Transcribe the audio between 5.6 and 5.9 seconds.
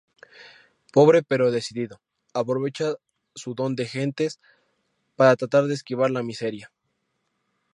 de